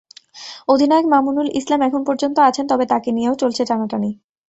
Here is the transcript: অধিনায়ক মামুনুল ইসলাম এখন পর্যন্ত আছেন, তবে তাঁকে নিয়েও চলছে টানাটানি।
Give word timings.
অধিনায়ক 0.67 1.05
মামুনুল 1.13 1.47
ইসলাম 1.59 1.79
এখন 1.81 2.01
পর্যন্ত 2.07 2.37
আছেন, 2.49 2.65
তবে 2.67 2.85
তাঁকে 2.91 3.09
নিয়েও 3.11 3.39
চলছে 3.41 3.61
টানাটানি। 3.65 4.09